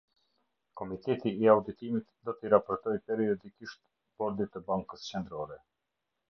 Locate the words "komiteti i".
0.79-1.49